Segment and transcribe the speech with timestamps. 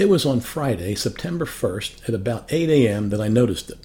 [0.00, 3.76] It was on Friday, September 1st, at about 8 a.m., that I noticed it.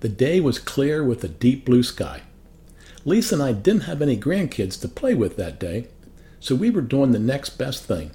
[0.00, 2.22] The day was clear with a deep blue sky.
[3.04, 5.86] Lisa and I didn't have any grandkids to play with that day,
[6.40, 8.10] so we were doing the next best thing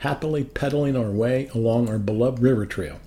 [0.00, 3.00] happily pedaling our way along our beloved river trail.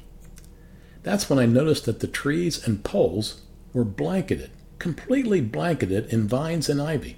[1.04, 3.42] That's when I noticed that the trees and poles
[3.72, 4.50] were blanketed,
[4.80, 7.18] completely blanketed in vines and ivy.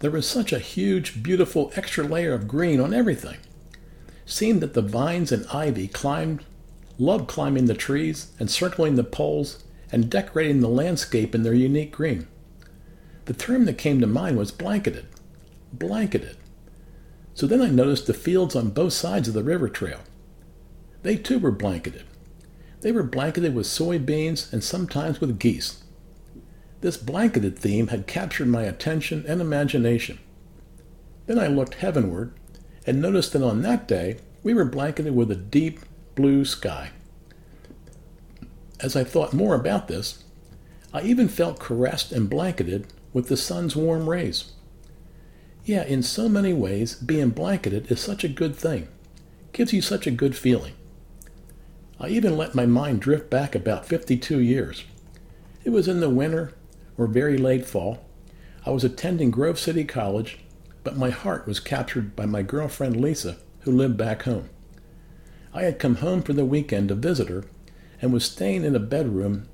[0.00, 3.36] There was such a huge, beautiful extra layer of green on everything.
[4.32, 6.42] Seemed that the vines and ivy climbed,
[6.98, 9.62] loved climbing the trees and circling the poles
[9.92, 12.26] and decorating the landscape in their unique green.
[13.26, 15.04] The term that came to mind was blanketed.
[15.74, 16.38] Blanketed.
[17.34, 20.00] So then I noticed the fields on both sides of the river trail.
[21.02, 22.04] They too were blanketed.
[22.80, 25.84] They were blanketed with soybeans and sometimes with geese.
[26.80, 30.20] This blanketed theme had captured my attention and imagination.
[31.26, 32.32] Then I looked heavenward
[32.86, 35.80] and noticed that on that day we were blanketed with a deep
[36.14, 36.90] blue sky.
[38.80, 40.24] As I thought more about this,
[40.92, 44.52] I even felt caressed and blanketed with the sun's warm rays.
[45.64, 48.88] Yeah, in so many ways, being blanketed is such a good thing.
[49.52, 50.72] Gives you such a good feeling.
[52.00, 54.84] I even let my mind drift back about 52 years.
[55.64, 56.52] It was in the winter
[56.98, 58.04] or very late fall.
[58.66, 60.40] I was attending Grove City College,
[60.84, 64.48] but my heart was captured by my girlfriend Lisa, who lived back home.
[65.54, 67.44] I had come home for the weekend to visit her
[68.00, 69.48] and was staying in a bedroom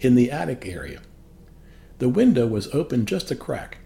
[0.00, 1.00] in the attic area.
[1.98, 3.78] The window was open just a crack.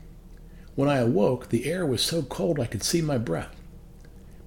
[0.74, 3.54] When I awoke, the air was so cold I could see my breath.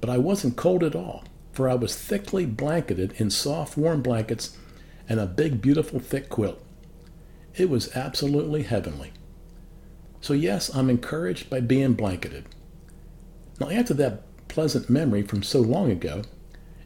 [0.01, 4.57] But I wasn't cold at all, for I was thickly blanketed in soft, warm blankets
[5.07, 6.61] and a big, beautiful, thick quilt.
[7.55, 9.11] It was absolutely heavenly.
[10.23, 12.45] So, yes, I'm encouraged by being blanketed.
[13.59, 16.21] Now, after that pleasant memory from so long ago,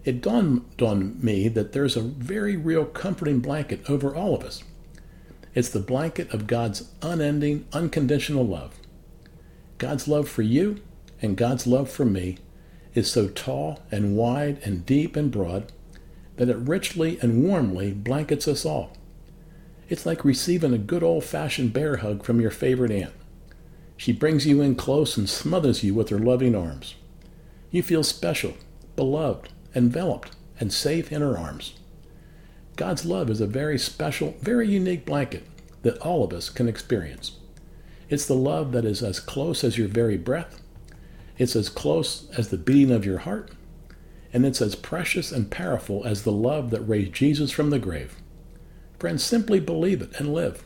[0.03, 4.63] it dawned on me that there's a very real comforting blanket over all of us.
[5.53, 8.73] It's the blanket of God's unending, unconditional love.
[9.77, 10.81] God's love for you
[11.21, 12.39] and God's love for me
[12.95, 15.71] is so tall and wide and deep and broad
[16.37, 18.97] that it richly and warmly blankets us all.
[19.89, 23.13] It's like receiving a good old fashioned bear hug from your favorite aunt.
[23.97, 26.95] She brings you in close and smothers you with her loving arms.
[27.71, 28.53] You feel special,
[28.95, 31.73] beloved, enveloped, and safe in her arms.
[32.75, 35.43] God's love is a very special, very unique blanket
[35.81, 37.37] that all of us can experience.
[38.09, 40.61] It's the love that is as close as your very breath,
[41.37, 43.51] it's as close as the beating of your heart,
[44.31, 48.15] and it's as precious and powerful as the love that raised Jesus from the grave.
[48.99, 50.63] Friends, simply believe it and live.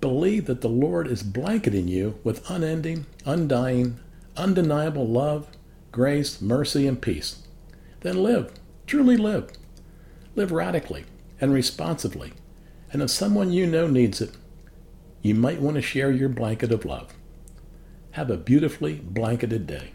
[0.00, 4.00] Believe that the Lord is blanketing you with unending, undying,
[4.36, 5.46] undeniable love,
[5.92, 7.42] grace, mercy, and peace.
[8.00, 8.52] Then live,
[8.86, 9.50] truly live.
[10.36, 11.04] Live radically
[11.40, 12.32] and responsively.
[12.92, 14.32] And if someone you know needs it,
[15.22, 17.12] you might want to share your blanket of love.
[18.12, 19.92] Have a beautifully blanketed day.